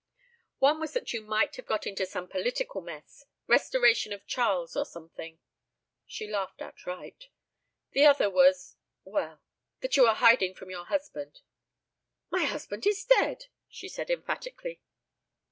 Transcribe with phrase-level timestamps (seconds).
[0.57, 4.83] "One was that you might have got into some political mess restoration of Charles, or
[4.83, 5.37] something"
[6.07, 7.25] She laughed outright.
[7.91, 9.43] "The other was well
[9.81, 11.41] that you are hiding from your husband."
[12.31, 14.81] "My husband is dead," she said emphatically.